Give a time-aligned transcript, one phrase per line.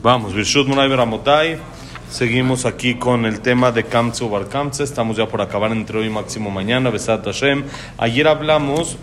[0.00, 1.58] Vamos, Birshut Beramotai.
[2.08, 4.84] Seguimos aquí con el tema de Kamtze o Bar Kamtze.
[4.84, 6.88] Estamos ya por acabar entre hoy y máximo mañana.
[6.90, 7.64] Besat Hashem.
[7.98, 8.96] Ayer hablamos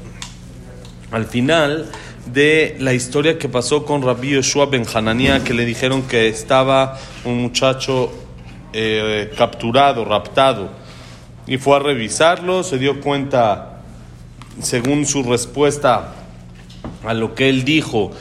[1.12, 1.92] al final
[2.28, 6.98] de la historia que pasó con Rabbi Yoshua Ben Hanania, que le dijeron que estaba
[7.26, 8.10] un muchacho
[8.72, 10.70] eh, capturado, raptado,
[11.46, 12.64] y fue a revisarlo.
[12.64, 13.82] Se dio cuenta,
[14.62, 16.14] según su respuesta
[17.06, 18.14] a lo que él dijo,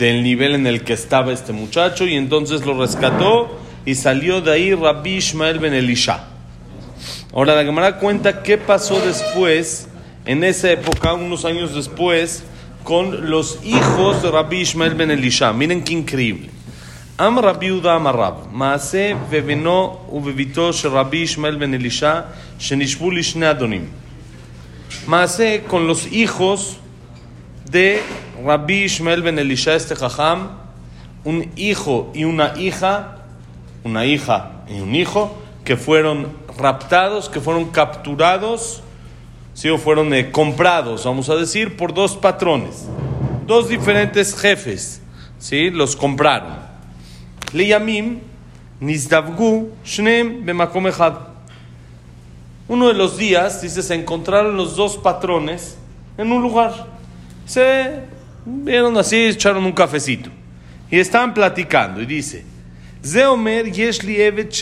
[0.00, 3.54] del nivel en el que estaba este muchacho y entonces lo rescató
[3.84, 6.24] y salió de ahí Rabbi Ishmael ben Elisha.
[7.34, 9.88] Ahora la Gemara cuenta qué pasó después,
[10.24, 12.44] en esa época, unos años después,
[12.82, 15.52] con los hijos de Rabbi Ishmael ben Elisha.
[15.52, 16.48] Miren qué increíble.
[17.18, 23.86] Am Rabbi Uda Amarab, Maase bebeno ubebito shel Rabbi Ishmael ben Elisha, shenishbu lishne adonim.
[25.06, 26.78] Maase con los hijos
[27.70, 28.00] de
[28.44, 30.50] Rabbi Ishmael Ben Elisha, este jajam,
[31.24, 33.18] un hijo y una hija,
[33.84, 38.82] una hija y un hijo, que fueron raptados, que fueron capturados,
[39.54, 39.68] ¿sí?
[39.68, 42.86] o fueron eh, comprados, vamos a decir, por dos patrones,
[43.46, 45.02] dos diferentes jefes,
[45.38, 45.70] ¿sí?
[45.70, 46.58] los compraron.
[47.52, 48.20] Liyamim,
[48.80, 51.14] Nizdavgu, Shneem, Bemakom Echad.
[52.68, 55.76] Uno de los días, dice, se encontraron los dos patrones
[56.16, 56.86] en un lugar.
[57.44, 58.04] Se
[58.44, 60.30] vieron así, echaron un cafecito.
[60.90, 62.02] Y estaban platicando.
[62.02, 62.44] Y dice,
[63.04, 64.52] Zeomer Yeshli Evet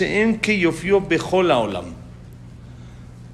[0.61, 1.87] Yofio Bechol Olam.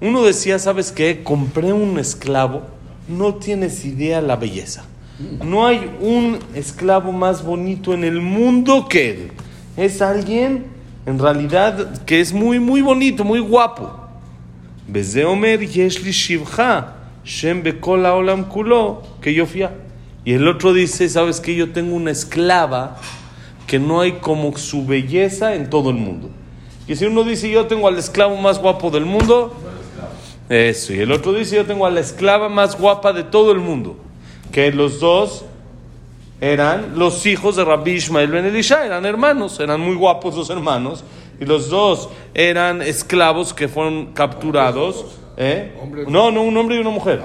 [0.01, 1.23] Uno decía, ¿sabes qué?
[1.23, 2.62] Compré un esclavo,
[3.09, 4.84] no tienes idea la belleza.
[5.45, 9.33] No hay un esclavo más bonito en el mundo que él.
[9.77, 10.64] Es alguien,
[11.06, 13.92] en realidad, que es muy, muy bonito, muy guapo.
[14.89, 16.11] Bezeomer Yeshli
[17.25, 19.73] Shem Bekol Olam Kulo, que Yofia.
[20.25, 21.55] Y el otro dice, ¿sabes qué?
[21.55, 22.97] Yo tengo una esclava
[23.67, 26.30] que no hay como su belleza en todo el mundo.
[26.86, 29.55] Y si uno dice, yo tengo al esclavo más guapo del mundo,
[30.48, 30.92] eso.
[30.92, 33.96] Y el otro dice, yo tengo a la esclava más guapa de todo el mundo.
[34.52, 35.45] Que los dos
[36.40, 41.05] eran los hijos de Rabbi Ishmael Ben Elisha, eran hermanos, eran muy guapos los hermanos.
[41.40, 45.07] Y los dos eran esclavos que fueron capturados.
[45.36, 45.73] ¿eh?
[46.08, 47.20] No, no, un hombre y una mujer.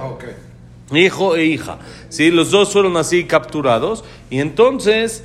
[0.92, 1.78] Hijo e hija.
[2.08, 2.30] ¿sí?
[2.30, 4.04] Los dos fueron así capturados.
[4.28, 5.24] Y entonces,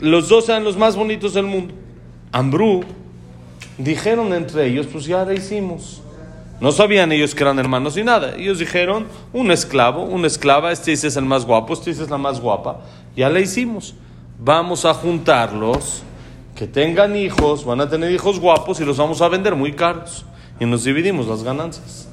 [0.00, 1.74] los dos eran los más bonitos del mundo.
[2.32, 2.84] Ambrú,
[3.78, 6.02] dijeron entre ellos, pues ya la hicimos.
[6.60, 8.36] No sabían ellos que eran hermanos y nada.
[8.36, 12.38] Ellos dijeron, un esclavo, una esclava, este es el más guapo, este es la más
[12.38, 12.80] guapa.
[13.16, 13.94] Ya la hicimos.
[14.38, 16.02] Vamos a juntarlos,
[16.54, 20.26] que tengan hijos, van a tener hijos guapos y los vamos a vender muy caros.
[20.58, 22.09] Y nos dividimos las ganancias.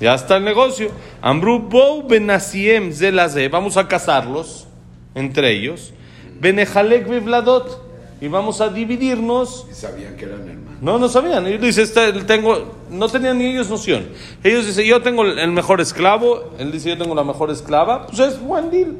[0.00, 0.90] Ya está el negocio.
[1.22, 3.48] Ambrú Bou Benasiem Zelaze.
[3.48, 4.66] Vamos a casarlos
[5.14, 5.92] entre ellos.
[6.40, 7.84] Benejalek Vladot.
[8.20, 9.66] Y vamos a dividirnos.
[9.70, 10.82] Y sabían que eran hermanos.
[10.82, 11.46] No, no sabían.
[11.46, 14.06] Ellos dicen, este, tengo, no tenían ni ellos noción.
[14.42, 16.52] Ellos dicen, yo tengo el mejor esclavo.
[16.58, 18.06] Él dice, yo tengo la mejor esclava.
[18.06, 18.96] Pues es buen deal.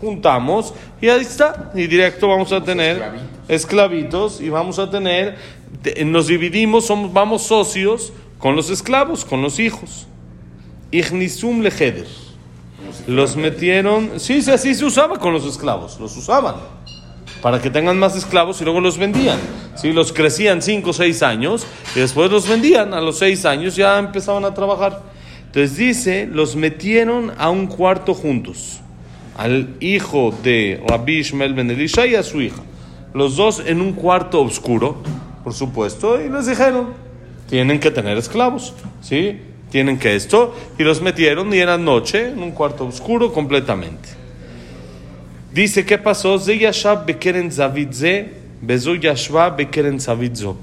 [0.00, 1.72] Juntamos y ahí está.
[1.74, 3.28] Y directo vamos a tener esclavitos.
[3.48, 5.36] esclavitos y vamos a tener,
[5.82, 10.06] te- nos dividimos, somos, vamos socios con los esclavos, con los hijos.
[10.90, 12.06] Ignisum leheder.
[13.06, 16.56] Los metieron, sí, sí, así se usaba con los esclavos, los usaban
[17.42, 19.38] para que tengan más esclavos y luego los vendían.
[19.74, 22.94] Sí, los crecían 5 o 6 años y después los vendían.
[22.94, 25.02] A los 6 años ya empezaban a trabajar.
[25.46, 28.80] Entonces dice, los metieron a un cuarto juntos.
[29.36, 32.62] Al hijo de Rabbi Ishmael Ben Elisha y a su hija.
[33.14, 35.02] Los dos en un cuarto oscuro,
[35.42, 36.88] por supuesto, y les dijeron,
[37.48, 39.40] tienen que tener esclavos, ¿sí?
[39.70, 40.54] Tienen que esto.
[40.78, 44.08] Y los metieron y era noche en un cuarto oscuro completamente.
[45.52, 46.38] Dice, ¿qué pasó?
[46.38, 46.58] Ze
[47.06, 50.56] bekeren zavid ze, bezo yashva bekeren zavid zo.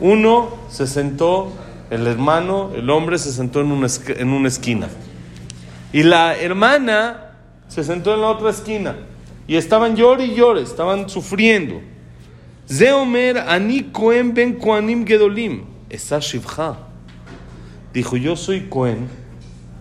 [0.00, 1.52] Uno se sentó,
[1.90, 4.88] el hermano, el hombre se sentó en una, en una esquina.
[5.92, 7.32] Y la hermana
[7.68, 8.96] se sentó en la otra esquina.
[9.46, 11.80] Y estaban llore y llore, estaban sufriendo.
[12.66, 13.82] Ze omer ani
[14.32, 15.64] ben kohanim gedolim.
[15.90, 16.76] Esa shivcha.
[17.94, 19.08] Dijo, yo soy Cohen.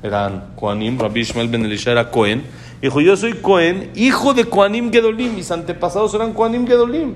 [0.04, 2.44] Eran Kohanim, Rabbi Ishmael ben Elisha era Cohen.
[2.80, 5.34] Dijo, yo soy Cohen, hijo de Kohanim Gedolim.
[5.34, 7.16] Mis antepasados eran Kohanim Gedolim.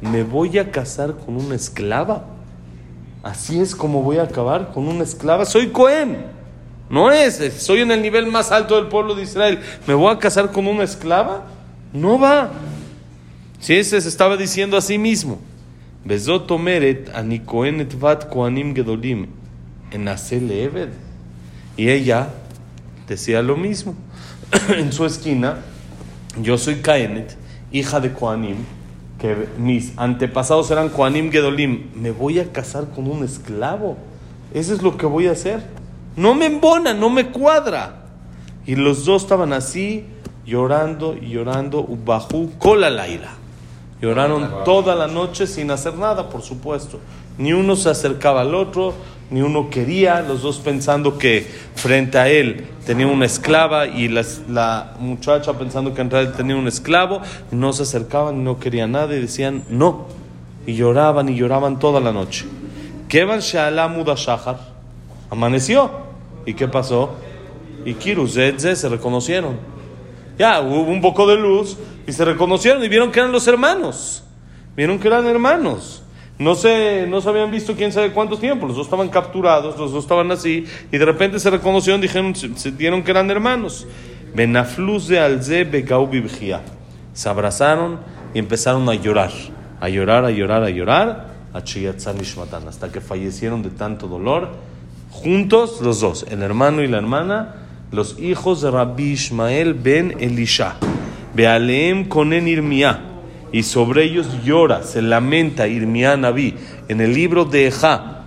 [0.00, 2.26] Me voy a casar con una esclava.
[3.24, 5.44] Así es como voy a acabar con una esclava.
[5.44, 6.24] Soy Cohen.
[6.88, 9.58] No es, soy en el nivel más alto del pueblo de Israel.
[9.86, 11.46] ¿Me voy a casar con una esclava?
[11.92, 12.50] No va.
[13.58, 15.40] Si ese se estaba diciendo a sí mismo.
[16.04, 19.39] Bezot omeret ani Cohen et vat Kohanim Gedolim.
[19.90, 20.90] En Asele Eved.
[21.76, 22.28] Y ella
[23.08, 23.94] decía lo mismo.
[24.76, 25.58] en su esquina,
[26.40, 27.36] yo soy Caenet,
[27.72, 28.56] hija de Koanim,
[29.18, 33.96] que mis antepasados eran Juanim Gedolim, me voy a casar con un esclavo.
[34.54, 35.62] Eso es lo que voy a hacer.
[36.16, 38.06] No me embona, no me cuadra.
[38.66, 40.06] Y los dos estaban así,
[40.46, 43.32] llorando y llorando, bajo cola laila.
[44.00, 46.98] Lloraron toda la noche sin hacer nada, por supuesto.
[47.36, 48.94] Ni uno se acercaba al otro,
[49.30, 51.46] ni uno quería, los dos pensando que
[51.76, 56.66] frente a él tenía una esclava y la, muchacha pensando que en realidad tenía un
[56.66, 57.22] esclavo,
[57.52, 60.06] no se acercaban, no querían nada y decían no.
[60.66, 62.44] Y lloraban y lloraban toda la noche.
[63.08, 64.58] Kevan Sha'alamuda Shahar
[65.30, 65.90] amaneció.
[66.44, 67.14] ¿Y qué pasó?
[67.84, 69.56] Y Kiruzedze se reconocieron.
[70.38, 74.24] Ya, hubo un poco de luz y se reconocieron y vieron que eran los hermanos.
[74.76, 75.99] Vieron que eran hermanos.
[76.40, 79.92] No se, no se habían visto quién sabe cuántos tiempos, los dos estaban capturados, los
[79.92, 83.86] dos estaban así, y de repente se reconocieron, dijeron, se, dieron que eran hermanos.
[84.34, 85.68] Benafluz de Alze
[87.12, 88.00] Se abrazaron
[88.32, 89.30] y empezaron a llorar,
[89.82, 94.48] a llorar, a llorar, a llorar, a Chiyatzanishmatan, hasta que fallecieron de tanto dolor.
[95.10, 97.54] Juntos, los dos, el hermano y la hermana,
[97.92, 100.76] los hijos de Rabbi Ishmael ben Elisha.
[101.34, 102.08] Bealeem
[103.52, 106.54] y sobre ellos llora, se lamenta Irmiá Naví.
[106.88, 108.24] En el libro de Ejá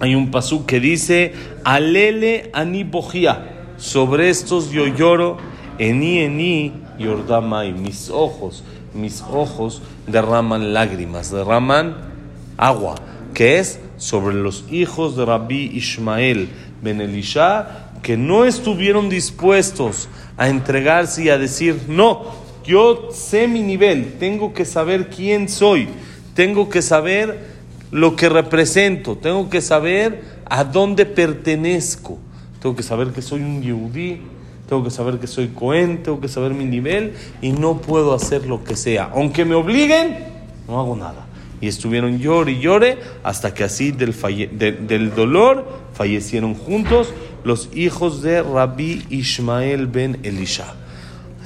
[0.00, 1.32] hay un pasú que dice,
[1.64, 5.38] Alele anibojía, sobre estos yo lloro,
[5.78, 8.64] eni eni yordamai, mis ojos,
[8.94, 11.96] mis ojos derraman lágrimas, derraman
[12.56, 12.96] agua,
[13.34, 16.48] que es sobre los hijos de Rabbi Ishmael
[16.82, 23.62] ben Elisha, que no estuvieron dispuestos a entregarse y a decir, no, yo sé mi
[23.62, 25.88] nivel, tengo que saber quién soy,
[26.34, 27.48] tengo que saber
[27.90, 32.18] lo que represento, tengo que saber a dónde pertenezco,
[32.60, 34.20] tengo que saber que soy un yudí,
[34.68, 38.46] tengo que saber que soy cohen, tengo que saber mi nivel y no puedo hacer
[38.46, 39.12] lo que sea.
[39.14, 40.18] Aunque me obliguen,
[40.68, 41.26] no hago nada.
[41.62, 44.14] Y estuvieron llore y llore hasta que así del,
[44.86, 50.74] del dolor fallecieron juntos los hijos de Rabbi Ishmael ben Elisha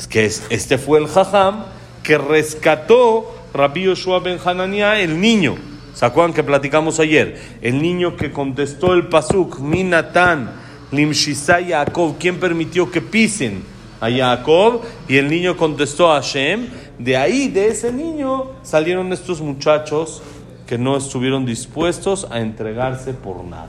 [0.06, 1.64] que este fue el jajam
[2.02, 5.56] que rescató Rabbi Yoshua ben Hanania, el niño.
[5.94, 7.40] ¿Se que platicamos ayer?
[7.60, 10.50] El niño que contestó el pasuk, Minatan,
[10.90, 13.62] Limshisai Yaakov, ¿quién permitió que pisen
[14.00, 14.82] a Jacob?
[15.06, 16.66] Y el niño contestó a Hashem.
[16.98, 20.22] De ahí, de ese niño, salieron estos muchachos
[20.66, 23.68] que no estuvieron dispuestos a entregarse por nada.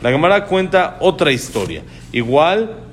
[0.00, 1.82] La Gemara cuenta otra historia.
[2.12, 2.85] Igual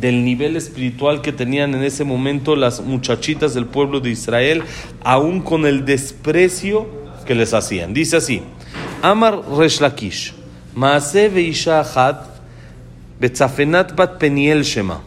[0.00, 4.62] del nivel espiritual que tenían en ese momento las muchachitas del pueblo de Israel,
[5.02, 6.86] aún con el desprecio
[7.26, 7.94] que les hacían.
[7.94, 8.42] Dice así:
[9.02, 10.34] Amar Resh Lakish,
[10.74, 11.82] Maase veisha
[13.20, 15.00] betzafenat bat peniel shema.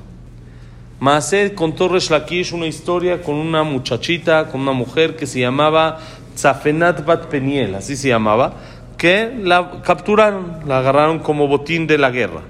[0.99, 5.99] Maase contó Resh Lakish una historia con una muchachita, con una mujer que se llamaba
[6.35, 8.53] Tzafenat bat peniel, así se llamaba,
[8.97, 12.41] que la capturaron, la agarraron como botín de la guerra.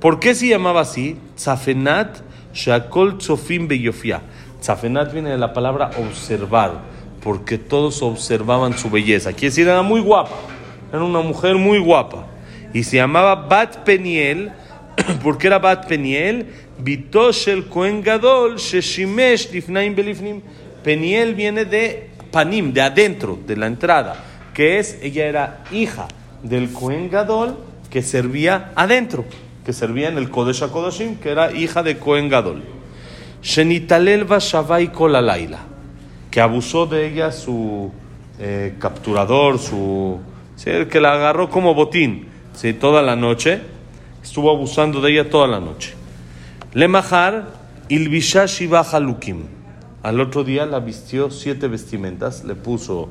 [0.00, 1.18] ¿Por qué se llamaba así?
[1.38, 2.20] Zafenat
[2.54, 4.22] Shakol Tzofim Beyofia.
[4.62, 6.80] Zafenat viene de la palabra observar,
[7.22, 9.32] porque todos observaban su belleza.
[9.32, 10.36] Quiere decir, era muy guapa,
[10.90, 12.26] era una mujer muy guapa.
[12.72, 14.52] Y se llamaba Bat Peniel,
[15.22, 16.46] porque era Bat Peniel,
[16.78, 20.40] Bitoshel Kohen Gadol, Sheshimesh Lifnaim Belifnim.
[20.82, 24.16] Peniel viene de Panim, de adentro, de la entrada,
[24.54, 26.08] que es, ella era hija
[26.42, 27.58] del Kohen Gadol
[27.90, 29.26] que servía adentro
[29.64, 32.62] que servía en el Kodesh HaKodashim, que era hija de Cohen Gadol.
[33.42, 35.60] Shenitalel Shavai Laila,
[36.30, 37.90] que abusó de ella su
[38.38, 40.20] eh, capturador, su,
[40.64, 42.74] el que la agarró como botín ¿sí?
[42.74, 43.60] toda la noche,
[44.22, 45.94] estuvo abusando de ella toda la noche.
[46.74, 47.48] Lemahar
[47.88, 48.46] Ilvisha
[48.92, 49.44] Halukim.
[50.02, 53.08] Al otro día la vistió siete vestimentas, le puso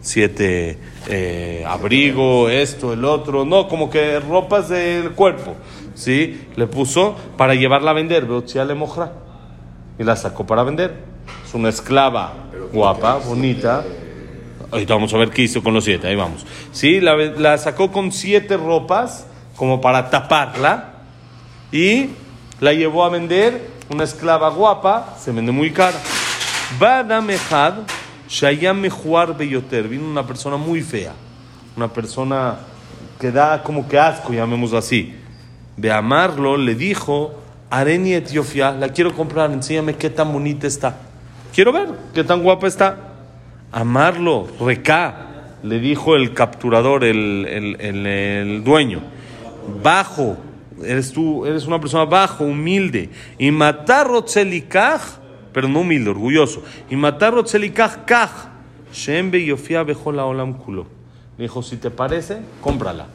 [0.00, 0.78] siete
[1.08, 5.56] eh, abrigo, esto, el otro, no, como que ropas del cuerpo.
[5.98, 6.48] ¿Sí?
[6.56, 9.12] Le puso para llevarla a vender, le mojra.
[9.98, 10.94] Y la sacó para vender.
[11.44, 12.32] Es una esclava
[12.72, 13.84] guapa, bonita.
[14.70, 16.46] Ahorita vamos a ver qué hizo con los siete, ahí vamos.
[16.72, 17.00] ¿Sí?
[17.00, 19.26] La, la sacó con siete ropas,
[19.56, 20.92] como para taparla.
[21.72, 22.10] Y
[22.60, 23.76] la llevó a vender.
[23.90, 25.98] Una esclava guapa, se vende muy cara.
[26.78, 27.74] Badamehad,
[28.28, 29.88] Shayam Mejuar Beyoter.
[29.88, 31.14] Vino una persona muy fea.
[31.76, 32.58] Una persona
[33.18, 35.14] que da como que asco, llamémoslo así
[35.78, 37.34] de amarlo, le dijo,
[37.70, 40.96] Areni Etiofía, la quiero comprar, enséñame qué tan bonita está.
[41.54, 43.14] Quiero ver qué tan guapa está.
[43.70, 47.46] Amarlo, recá, le dijo el capturador, el,
[47.78, 49.00] el, dueño.
[49.82, 50.36] Bajo,
[50.82, 53.10] eres tú, eres una persona bajo, humilde.
[53.38, 55.00] Y matar Rotzelikaj,
[55.52, 56.62] pero no humilde, orgulloso.
[56.90, 58.30] Y matar Rotzelikaj, kaj
[58.92, 60.86] Shembe Yofia la Olam Kulo.
[61.36, 63.06] Le dijo, si te parece, cómprala.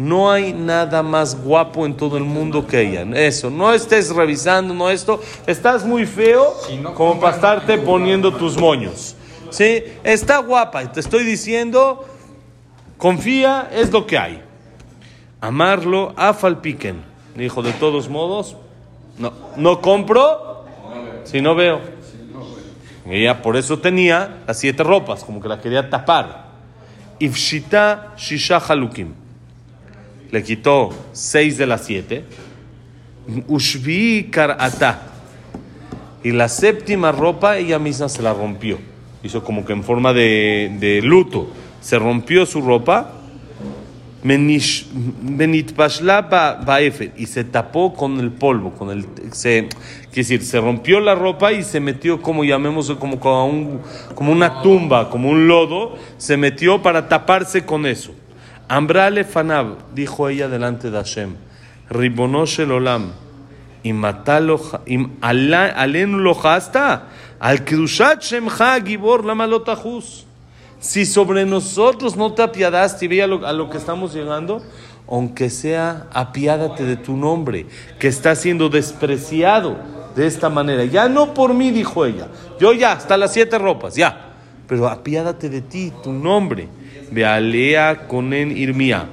[0.00, 3.02] No hay nada más guapo en todo el mundo que ella.
[3.20, 5.20] Eso, no estés revisando, no esto.
[5.46, 6.54] Estás muy feo
[6.94, 9.14] como para estarte poniendo tus moños.
[9.50, 9.82] ¿Sí?
[10.02, 12.06] Está guapa y te estoy diciendo,
[12.96, 14.42] confía, es lo que hay.
[15.38, 17.02] Amarlo, afalpiquen.
[17.34, 18.56] Dijo, de todos modos,
[19.18, 20.64] no, no compro
[21.24, 21.78] si no veo.
[23.04, 26.46] Ella por eso tenía las siete ropas, como que la quería tapar.
[27.18, 29.19] Ifshita shisha halukim.
[30.30, 32.24] Le quitó seis de las siete.
[33.48, 35.06] Ushvi karata.
[36.22, 38.78] Y la séptima ropa ella misma se la rompió.
[39.22, 41.48] Hizo como que en forma de, de luto.
[41.80, 43.20] Se rompió su ropa
[44.22, 44.60] y
[47.26, 49.68] se tapó con el polvo, con el se,
[50.14, 53.80] decir, se rompió la ropa y se metió como llamémoslo como como, un,
[54.14, 58.12] como una tumba, como un lodo, se metió para taparse con eso.
[58.70, 61.34] Ambrale fanab, dijo ella delante de Hashem,
[61.88, 63.10] ribonosh el olam,
[63.82, 64.60] y matalo,
[65.20, 67.08] alen lo hasta,
[67.40, 70.24] al kedushat shemcha gibor la malotajus.
[70.78, 74.62] Si sobre nosotros no te apiadaste y ve a lo, que estamos llegando,
[75.08, 77.66] aunque sea apiádate de tu nombre,
[77.98, 79.78] que está siendo despreciado
[80.14, 80.84] de esta manera.
[80.84, 82.28] Ya no por mí, dijo ella.
[82.60, 84.28] Yo ya, hasta las siete ropas, ya.
[84.68, 86.68] Pero apiádate de ti, tu nombre.
[87.10, 89.06] Bealea conen Irmía.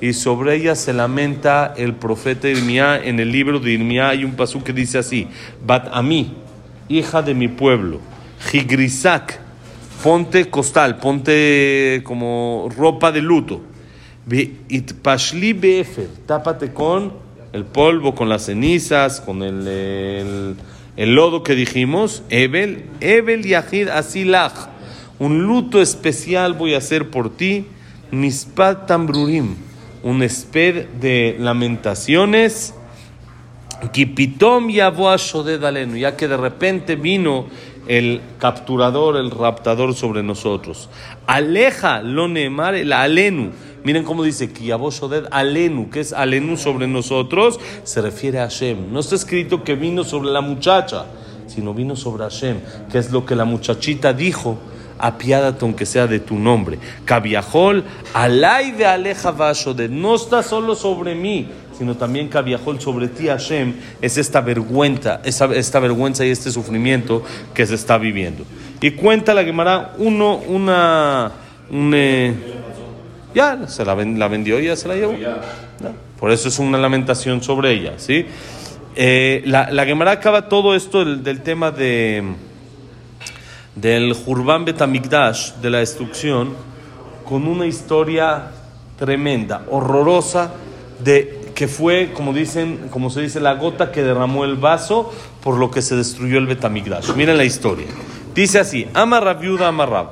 [0.00, 3.00] Y sobre ella se lamenta el profeta Irmía.
[3.02, 5.28] En el libro de Irmía hay un pasú que dice así:
[5.66, 6.34] Bat a mí,
[6.88, 8.00] hija de mi pueblo,
[8.50, 9.40] Jigrisak
[10.02, 13.60] ponte costal, ponte como ropa de luto.
[15.02, 17.12] Pashli befer, tápate con
[17.52, 20.56] el polvo, con las cenizas, con el,
[20.96, 22.22] el, lodo que dijimos.
[22.30, 24.68] Ebel, Ebel Yahid Asilach.
[25.20, 27.66] Un luto especial voy a hacer por ti.
[28.10, 29.54] Nispat Tambrurim.
[30.02, 32.74] Un esped de lamentaciones.
[33.92, 35.62] Kipitom Yavoa Shoded
[35.96, 37.46] Ya que de repente vino
[37.86, 40.88] el capturador, el raptador sobre nosotros.
[41.26, 43.50] Aleja lo neemar el alenu.
[43.84, 48.92] Miren cómo dice Kiyaboshoded alenu, que es alenu sobre nosotros, se refiere a Hashem.
[48.92, 51.06] No está escrito que vino sobre la muchacha,
[51.46, 52.58] sino vino sobre Hashem,
[52.90, 54.58] que es lo que la muchachita dijo.
[55.00, 56.78] Apiádate aunque sea de tu nombre.
[57.04, 59.90] Kaviahol, alay de aleja vashoded.
[59.90, 65.46] No está solo sobre mí, sino también Kaviahol sobre ti, Hashem, es esta vergüenza, esta,
[65.46, 67.22] esta vergüenza y este sufrimiento
[67.54, 68.44] que se está viviendo.
[68.80, 71.32] Y cuenta la Gemara, uno, una,
[71.72, 72.34] eh,
[73.34, 75.14] ya, se la, vendió ya se la llevó.
[76.18, 78.26] Por eso es una lamentación sobre ella, ¿sí?
[78.96, 82.22] Eh, la, la Gemara acaba todo esto del, tema de
[83.74, 86.54] del Jurban Betamigdash, de la destrucción,
[87.24, 88.50] con una historia
[88.98, 90.52] tremenda, horrorosa,
[91.02, 95.12] de que fue, como dicen, como se dice, la gota que derramó el vaso
[95.42, 97.14] por lo que se destruyó el Betamigdash.
[97.14, 97.86] Miren la historia.
[98.34, 100.08] Dice así: Ama Rabiuda Amarrab.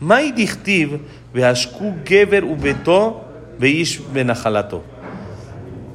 [0.00, 1.00] Mai dichtiv
[1.32, 3.24] veashku geber ubeto
[3.58, 4.82] veish benachalato.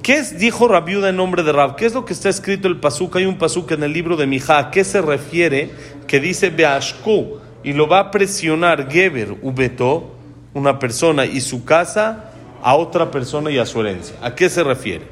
[0.01, 1.75] ¿Qué es, dijo Rabiuda en nombre de Rab?
[1.75, 3.18] ¿Qué es lo que está escrito el pasuk?
[3.18, 4.58] Hay un pasuk en el libro de Mijá.
[4.58, 5.70] ¿A qué se refiere?
[6.12, 10.12] Que dice Beashku y lo va a presionar Geber Ubeto,
[10.53, 14.18] una persona y su casa a otra persona y a su herencia.
[14.22, 15.06] ¿A qué se refiere?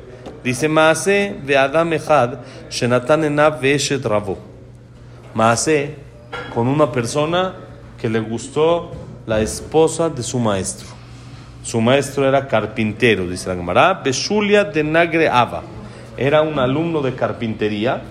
[0.44, 1.91] Dice Maase de Adam
[2.70, 4.39] Shenatan Enav Veshet Ravo.
[5.34, 5.96] Maase
[6.53, 7.53] con una persona
[7.98, 8.91] que le gustó
[9.25, 10.89] la esposa de su maestro.
[11.63, 15.63] Su maestro era carpintero, dice la Gemara, Beshulia de Nagre Ava.
[16.18, 18.01] Era un alumno de carpintería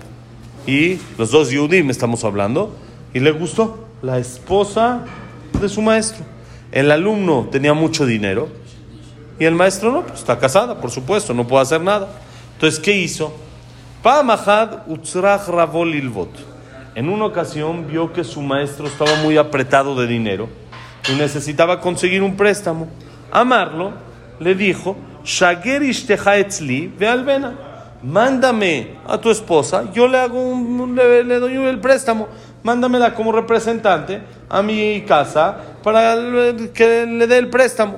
[0.67, 2.75] y los dos Yudim estamos hablando,
[3.13, 5.05] y le gustó la esposa
[5.59, 6.23] de su maestro.
[6.71, 8.47] El alumno tenía mucho dinero
[9.39, 12.09] y el maestro no, pues está casada, por supuesto, no puede hacer nada.
[12.53, 13.33] Entonces, ¿qué hizo?
[16.95, 20.49] En una ocasión vio que su maestro estaba muy apretado de dinero
[21.09, 22.87] y necesitaba conseguir un préstamo.
[23.31, 23.93] Amarlo
[24.39, 25.81] le dijo, Shager
[26.97, 27.68] ve albena.
[28.01, 32.27] Mándame a tu esposa, yo le hago un, le, doy el préstamo,
[32.63, 36.15] mándamela como representante a mi casa para
[36.73, 37.97] que le dé el préstamo.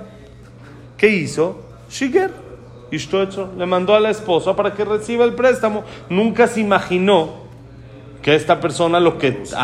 [0.98, 1.62] ¿Qué hizo?
[1.90, 2.32] Shiger.
[3.58, 5.84] Le mandó a la esposa para que reciba el préstamo.
[6.10, 7.42] Nunca se imaginó
[8.22, 9.02] que esta persona a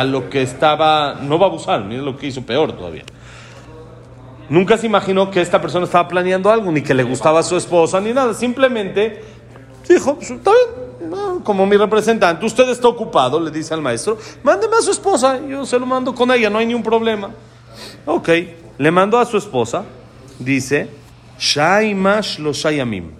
[0.06, 3.04] lo que estaba, no va a abusar, mira lo que hizo peor todavía.
[4.50, 7.58] Nunca se imaginó que esta persona estaba planeando algo, ni que le gustaba a su
[7.58, 8.34] esposa, ni nada.
[8.34, 9.22] Simplemente
[9.96, 14.76] dijo, pues, está bien, como mi representante, usted está ocupado, le dice al maestro, mándeme
[14.78, 17.32] a su esposa, yo se lo mando con ella, no hay ni un problema.
[18.06, 18.30] Ok,
[18.78, 19.84] le mandó a su esposa,
[20.40, 20.90] dice,
[21.40, 23.12] Shaimash lo Shayamim.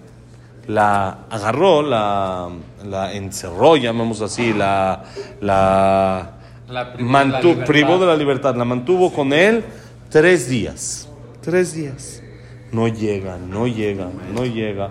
[0.66, 2.48] La agarró, la,
[2.86, 5.02] la encerró, llamemos así, la,
[5.40, 6.32] la,
[6.68, 9.64] La privó de la privó de la libertad, la mantuvo con él
[10.10, 11.08] tres días.
[11.40, 12.22] Tres días.
[12.70, 14.90] No llega, no llega, no llega.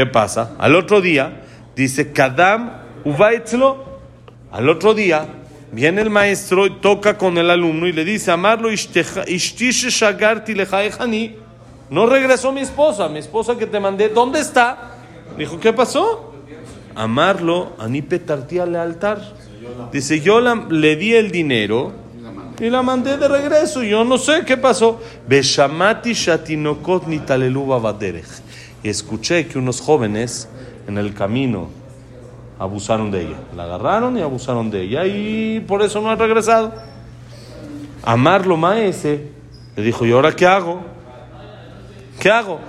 [0.00, 0.52] ¿Qué pasa?
[0.58, 1.42] Al otro día,
[1.76, 2.70] dice Kadam
[3.04, 3.84] Ubaitzlo.
[4.50, 5.26] Al otro día,
[5.72, 11.36] viene el maestro y toca con el alumno y le dice: Amarlo, ishtishe shagarti lejaejani.
[11.90, 14.94] No regresó mi esposa, mi esposa que te mandé, ¿dónde está?
[15.36, 16.32] Dijo: ¿Qué pasó?
[16.94, 19.20] Amarlo, ani petartí al altar.
[19.92, 21.92] Dice: Yo le di el dinero
[22.58, 23.82] y la mandé de regreso.
[23.82, 24.98] Yo no sé qué pasó.
[25.28, 28.48] Beshamati shatinokot nitalelu babaderech.
[28.82, 30.48] Y escuché que unos jóvenes
[30.86, 31.68] en el camino
[32.58, 33.36] abusaron de ella.
[33.56, 36.72] La agarraron y abusaron de ella y por eso no ha regresado.
[38.02, 39.28] Amarlo maese
[39.76, 40.82] le dijo, ¿y ahora qué hago?
[42.18, 42.60] ¿Qué hago?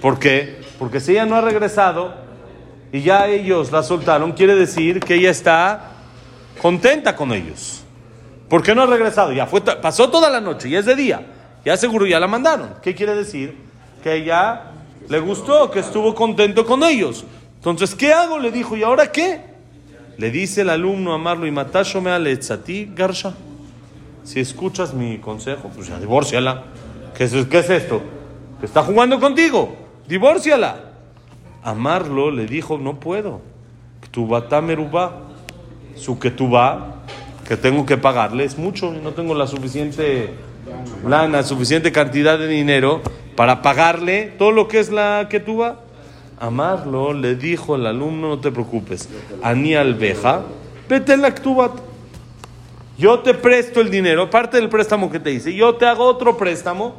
[0.00, 0.60] ¿Por qué?
[0.78, 2.14] Porque si ella no ha regresado
[2.92, 5.90] y ya ellos la soltaron, quiere decir que ella está
[6.62, 7.82] contenta con ellos.
[8.48, 9.32] ¿Por qué no ha regresado?
[9.32, 11.26] Ya fue, pasó toda la noche, ya es de día.
[11.64, 12.74] Ya seguro ya la mandaron.
[12.82, 13.56] ¿Qué quiere decir?
[14.02, 14.62] Que ella
[15.08, 17.24] le gustó, que estuvo contento con ellos.
[17.56, 18.38] Entonces, ¿qué hago?
[18.38, 19.40] Le dijo, ¿y ahora qué?
[20.16, 23.34] Le dice el alumno a Marlo y Matasho me aletzati garsha.
[24.24, 26.64] Si escuchas mi consejo, pues ya divórciala.
[27.16, 28.02] ¿Qué es, qué es esto?
[28.62, 29.76] Está jugando contigo.
[30.08, 30.84] Divórciala.
[31.62, 33.40] A Marlo le dijo, no puedo.
[34.00, 35.28] Ktubata merubá.
[35.98, 36.16] Su
[36.52, 37.02] va,
[37.46, 40.30] que tengo que pagarle, es mucho no tengo la suficiente
[41.06, 43.02] lana, suficiente cantidad de dinero
[43.38, 45.62] para pagarle todo lo que es la que tú.
[46.40, 49.08] Amarlo, le dijo el alumno, no te preocupes.
[49.44, 50.42] Ani alveja,
[50.88, 51.70] vete en la Ktubat.
[52.98, 56.36] Yo te presto el dinero, aparte del préstamo que te hice, yo te hago otro
[56.36, 56.96] préstamo.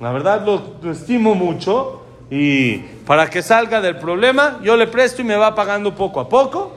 [0.00, 5.26] La verdad lo, estimo mucho y para que salga del problema, yo le presto y
[5.26, 6.72] me va pagando poco a poco.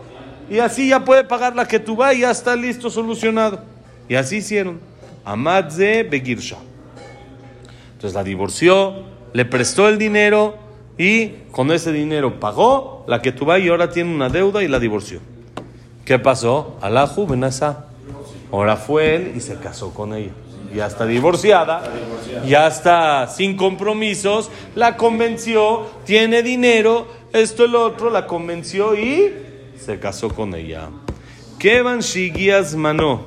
[0.49, 3.61] Y así ya puede pagar la que tú y ya está listo, solucionado.
[4.09, 4.81] Y así hicieron.
[5.23, 6.57] Amadze Begirsha.
[8.01, 8.95] Entonces la divorció,
[9.31, 10.55] le prestó el dinero
[10.97, 14.79] y con ese dinero pagó la que vas y ahora tiene una deuda y la
[14.79, 15.19] divorció.
[16.03, 16.77] ¿Qué pasó?
[16.81, 17.85] Alahu Benasa.
[18.51, 20.31] Ahora fue él y se casó con ella.
[20.73, 21.83] Ya está divorciada,
[22.47, 29.31] ya está sin compromisos, la convenció, tiene dinero, esto el otro, la convenció y
[29.79, 30.89] se casó con ella.
[31.59, 33.25] Kevan Shigias Mano,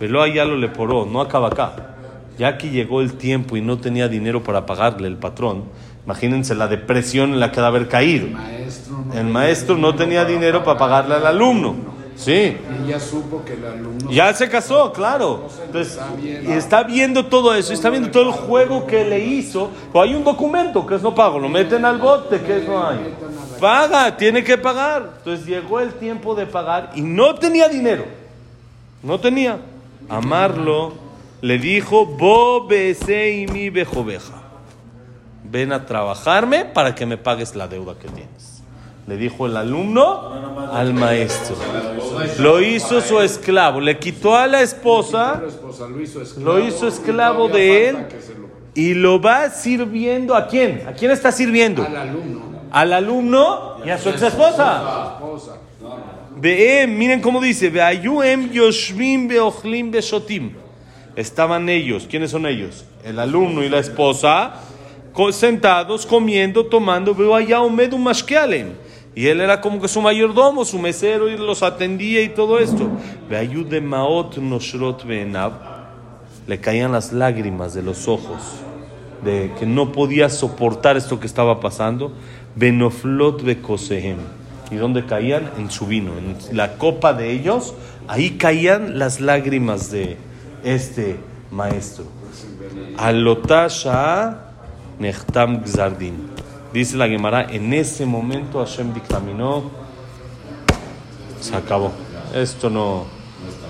[0.00, 1.95] velo allá lo le poró, no acaba acá.
[2.38, 5.64] Ya que llegó el tiempo y no tenía dinero para pagarle el patrón,
[6.04, 8.28] imagínense la depresión en la que de haber caído.
[8.28, 11.96] maestro no El maestro no tenía dinero para pagarle al alumno.
[12.16, 15.48] Sí, y ya supo que el alumno ya se casó, claro.
[15.66, 19.70] Entonces, y está viendo todo eso, está viendo todo el juego que le hizo.
[19.92, 23.14] Hay un documento que es no pago, lo meten al bote, que es no hay.
[23.60, 25.10] Paga, tiene que pagar.
[25.18, 28.06] Entonces llegó el tiempo de pagar y no tenía dinero.
[29.02, 29.58] No tenía.
[30.08, 31.05] Amarlo
[31.40, 34.42] le dijo, Bo y mi bejoveja.
[35.44, 38.62] Ven a trabajarme para que me pagues la deuda que tienes.
[39.06, 41.56] Le dijo el alumno al maestro.
[42.38, 43.80] Lo hizo su esclavo.
[43.80, 45.40] Le quitó a la esposa
[46.38, 47.96] lo hizo esclavo, de él
[48.74, 50.82] y lo va sirviendo a quién?
[50.88, 51.82] ¿A quién está sirviendo?
[51.84, 55.14] al alumno Al alumno y a su ex esposa.
[55.14, 55.56] esposa
[56.38, 57.72] Veem, miren cómo dice,
[58.52, 60.65] yoshvim beochlim beshotim.
[61.16, 62.84] Estaban ellos, ¿quiénes son ellos?
[63.04, 64.60] El alumno y la esposa
[65.32, 68.72] sentados, comiendo, tomando, veo allá Omedu Mashkealem.
[69.14, 72.90] Y él era como que su mayordomo, su mesero, y los atendía y todo esto.
[73.30, 75.04] De Maot Noshrot.
[76.46, 78.42] Le caían las lágrimas de los ojos,
[79.24, 82.12] de que no podía soportar esto que estaba pasando.
[82.56, 84.18] Benoflot Bekosehem.
[84.70, 85.50] ¿Y dónde caían?
[85.56, 87.74] En su vino, en la copa de ellos.
[88.08, 90.18] Ahí caían las lágrimas de
[90.64, 91.18] este
[91.50, 92.04] maestro.
[92.96, 94.38] Alotasha
[94.98, 96.30] Nechtam Gzardin.
[96.72, 99.70] Dice la Gemara, en ese momento Hashem dictaminó,
[101.40, 101.92] se acabó.
[102.34, 103.04] Esto no,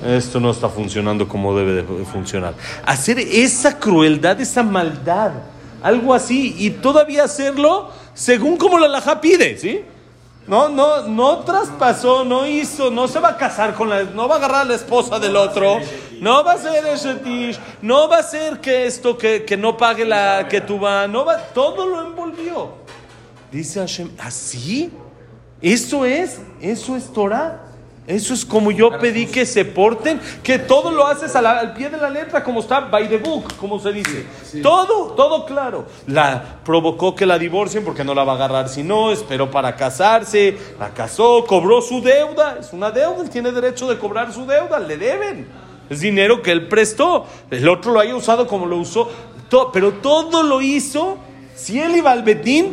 [0.04, 2.54] esto no está funcionando como debe de funcionar.
[2.84, 5.32] Hacer esa crueldad, esa maldad,
[5.82, 9.82] algo así, y todavía hacerlo según como la Laja pide, ¿sí?
[10.46, 14.36] No, no, no traspasó, no hizo, no se va a casar con la, no va
[14.36, 15.80] a agarrar a la esposa del otro,
[16.20, 19.76] no va a ser ese tish, no va a ser que esto, que, que no
[19.76, 22.74] pague la que tú vas, no va, todo lo envolvió.
[23.50, 24.92] Dice Hashem, ¿así?
[25.60, 26.38] ¿Eso es?
[26.60, 27.65] ¿Eso es Torah?
[28.06, 31.90] Eso es como yo pedí que se porten, que todo lo haces la- al pie
[31.90, 34.24] de la letra, como está by the book, como se dice.
[34.62, 35.86] Todo, todo claro.
[36.06, 39.74] La provocó que la divorcien porque no la va a agarrar si no, esperó para
[39.74, 44.46] casarse, la casó, cobró su deuda, es una deuda, él tiene derecho de cobrar su
[44.46, 45.48] deuda, le deben.
[45.90, 49.08] Es dinero que él prestó, el otro lo haya usado como lo usó,
[49.48, 51.18] to- pero todo lo hizo.
[51.56, 52.72] Si él iba al Betín,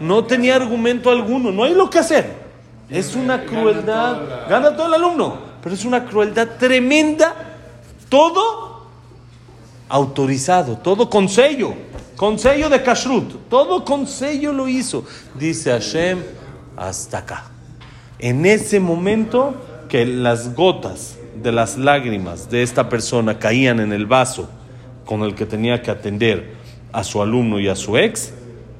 [0.00, 2.49] no tenía argumento alguno, no hay lo que hacer.
[2.90, 7.34] Es una crueldad, gana todo el alumno, pero es una crueldad tremenda.
[8.08, 8.86] Todo
[9.88, 11.74] autorizado, todo con sello,
[12.18, 15.04] de kashrut, todo con sello lo hizo.
[15.38, 16.18] Dice Hashem,
[16.76, 17.44] hasta acá.
[18.18, 19.54] En ese momento
[19.88, 24.48] que las gotas de las lágrimas de esta persona caían en el vaso
[25.04, 26.54] con el que tenía que atender
[26.92, 28.32] a su alumno y a su ex,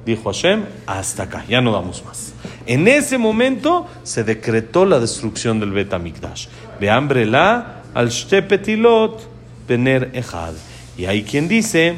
[0.04, 2.32] dijo Hashem, hasta acá, ya no damos más.
[2.70, 6.46] En ese momento se decretó la destrucción del Bet Amikdash.
[6.78, 9.28] De la al Shtepetilot
[9.66, 10.52] Bener Ejad.
[10.96, 11.96] Y hay quien dice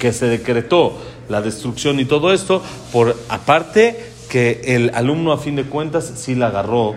[0.00, 2.60] que se decretó la destrucción y todo esto,
[2.90, 6.96] por aparte que el alumno a fin de cuentas sí la agarró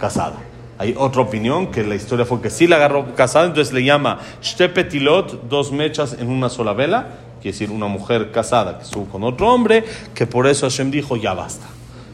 [0.00, 0.38] casada.
[0.78, 4.18] Hay otra opinión que la historia fue que sí la agarró casada, entonces le llama
[4.42, 7.06] Shtepetilot, dos mechas en una sola vela,
[7.40, 11.16] quiere decir una mujer casada que estuvo con otro hombre, que por eso Hashem dijo
[11.16, 11.66] ya basta.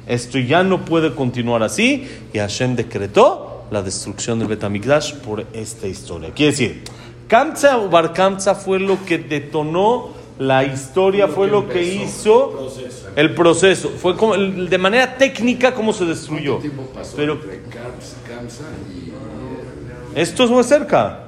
[0.07, 5.87] Esto ya no puede continuar así y Hashem decretó la destrucción del Betamigdash por esta
[5.87, 6.31] historia.
[6.35, 6.83] Quiere decir,
[7.29, 12.69] Kamsa o Bar Kamsa fue lo que detonó la historia, fue lo que hizo
[13.17, 16.59] el proceso, fue como, el- de manera técnica cómo se destruyó.
[16.59, 19.13] ¿Cuánto tiempo pasó Pero Kamsa, y...
[20.21, 21.19] esto es muy cerca.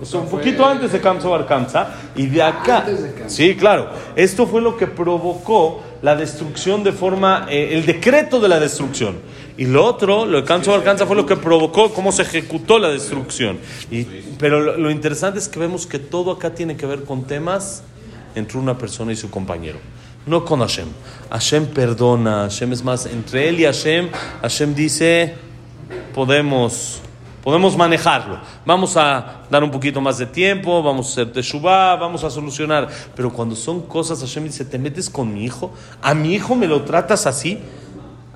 [0.00, 1.92] Es un poquito antes de Kamsa Bar Kamsa.
[2.14, 2.78] Y de acá.
[2.80, 3.28] Antes de.
[3.30, 3.88] Sí, claro.
[4.14, 7.46] Esto fue lo que provocó la destrucción de forma.
[7.50, 9.16] eh, el decreto de la destrucción.
[9.56, 12.88] Y lo otro, lo Kamsa Bar Kamsa fue lo que provocó cómo se ejecutó la
[12.88, 13.58] destrucción.
[13.90, 14.04] Y,
[14.38, 17.82] pero lo, lo interesante es que vemos que todo acá tiene que ver con temas
[18.34, 19.78] entre una persona y su compañero.
[20.26, 20.88] No con Hashem.
[21.30, 22.42] Hashem perdona.
[22.42, 23.06] Hashem es más.
[23.06, 24.10] Entre él y Hashem,
[24.42, 25.34] Hashem dice
[26.14, 27.00] podemos,
[27.48, 28.38] podemos manejarlo.
[28.66, 32.88] Vamos a dar un poquito más de tiempo, vamos a hacer teshuvah, vamos a solucionar.
[33.16, 35.72] Pero cuando son cosas, Hashem dice, ¿te metes con mi hijo?
[36.02, 37.58] ¿A mi hijo me lo tratas así?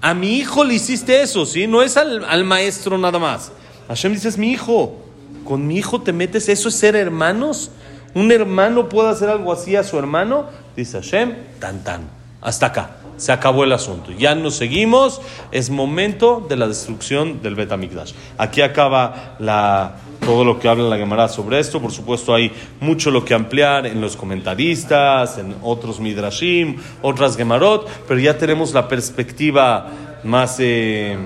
[0.00, 1.66] A mi hijo le hiciste eso, ¿sí?
[1.66, 3.52] No es al, al maestro nada más.
[3.88, 4.96] Hashem dice, es mi hijo.
[5.44, 7.70] Con mi hijo te metes, ¿eso es ser hermanos?
[8.14, 10.46] ¿Un hermano puede hacer algo así a su hermano?
[10.74, 12.08] Dice Hashem, tan tan.
[12.40, 13.01] Hasta acá.
[13.22, 14.10] Se acabó el asunto.
[14.10, 15.20] Ya nos seguimos.
[15.52, 18.14] Es momento de la destrucción del Betamikdash.
[18.36, 19.94] Aquí acaba la,
[20.26, 21.80] todo lo que habla la Gemara sobre esto.
[21.80, 27.88] Por supuesto, hay mucho lo que ampliar en los comentaristas, en otros Midrashim, otras Gemarot,
[28.08, 29.86] pero ya tenemos la perspectiva
[30.24, 30.56] más.
[30.58, 31.16] eh,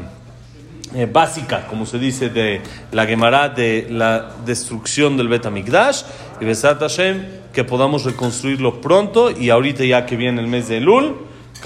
[0.94, 2.60] eh, básica, como se dice, de
[2.92, 6.02] la Gemara, de la destrucción del Bet Hamikdash,
[6.40, 10.76] y Besat Hashem, que podamos reconstruirlo pronto, y ahorita ya que viene el mes de
[10.76, 11.16] Elul,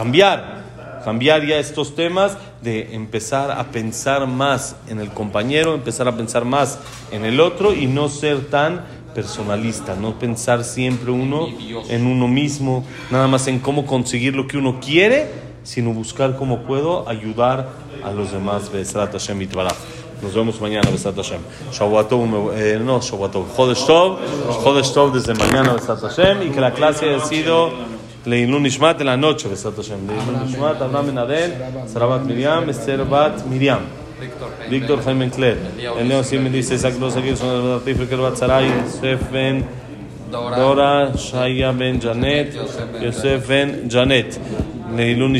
[0.00, 0.62] cambiar,
[1.04, 6.46] cambiar ya estos temas, de empezar a pensar más en el compañero, empezar a pensar
[6.46, 6.78] más
[7.12, 8.80] en el otro, y no ser tan
[9.14, 11.48] personalista, no pensar siempre uno
[11.90, 15.30] en uno mismo, nada más en cómo conseguir lo que uno quiere,
[15.64, 17.68] sino buscar cómo puedo ayudar
[18.02, 18.70] a los demás.
[20.22, 21.40] Nos vemos mañana, Besrat Hashem.
[21.72, 23.84] Shavuatov, eh, no, Shavuatov, Chodesh
[24.94, 29.16] Tov, desde mañana, Besrat Hashem, y que la clase haya sido Leilun Nishmat en la
[29.16, 30.06] noche, Besrat Hashem.
[30.06, 31.52] Leilun Nishmat, Abraham Ben Adel,
[31.86, 33.80] Sarabat Miriam, Esther Bat Miriam.
[34.68, 35.56] Víctor Jaime Cler,
[35.98, 39.64] Eleo Simen dice, Isaac Los Aguirre, son el Batif, el Bat Saray, Yosef Ben
[40.30, 42.54] Dora, Shaya Ben Janet,
[43.00, 44.38] Yosef Ben Janet.
[44.94, 45.34] Leilun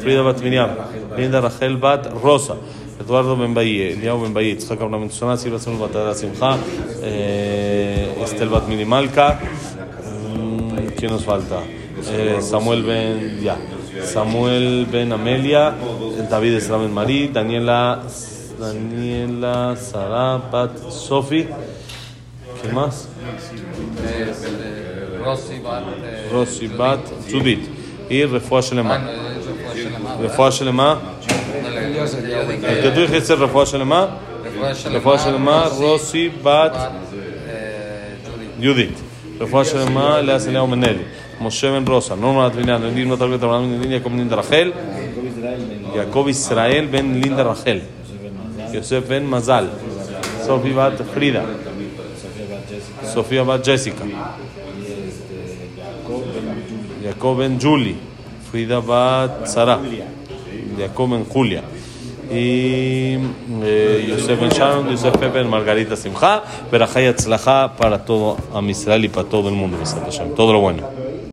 [0.00, 0.70] Frida Bat Miriam,
[1.16, 2.56] Linda Rachel Bat Rosa,
[3.00, 4.34] Eduardo Ben Bahía, Eliao Ben
[7.04, 9.61] eh, Estel Bat Minimalka, mm,
[11.02, 11.58] ¿quién nos falta?
[12.12, 13.56] Eh, Samuel Ben, ya,
[14.04, 15.74] Samuel Ben Amelia,
[16.30, 18.04] David Esra Ben Marí, Daniela,
[18.56, 21.48] Daniela Sara Bat Sofi,
[22.60, 23.08] ¿quién más?
[24.06, 25.82] Eh, eh, Rossi Bat.
[26.04, 27.68] eh, Rosy Bat Judith
[28.08, 28.98] y Refuah Ah, Shelema.
[28.98, 30.20] ¿verdad?
[30.20, 31.00] Refuah Shelema.
[32.68, 34.18] El que tú dijiste Refuah Shelema.
[34.92, 36.92] Refuah Shelema, Rosy Bat Bat,
[37.48, 38.16] eh,
[38.62, 39.01] Judith.
[39.42, 39.52] Judith.
[39.52, 41.04] Refuah Shelema, Lea Seleo Meneli.
[41.40, 42.16] Moshe Ben Rosa.
[42.16, 42.82] Norma Advinian.
[42.84, 44.72] Elim Notar Bet Abraham Ben Linda Rachel.
[45.94, 47.82] Jacob Israel Ben Linda Rachel.
[48.72, 49.68] Yosef Ben Mazal.
[50.46, 51.44] Sofi Bat Frida.
[53.04, 54.04] Sofía Bat Jessica.
[57.02, 57.96] Jacob Ben Julie.
[58.50, 59.80] Frida Bat Sara.
[60.78, 61.62] Jacob Ben Julia.
[62.30, 63.18] Y
[63.62, 69.08] eh, Yosef Ben Sharon, Yosef Ben Margarita Simcha, Berajay Atzlaja para todo a Israel y
[69.08, 69.78] para todo el mundo,
[70.36, 71.01] todo lo bueno.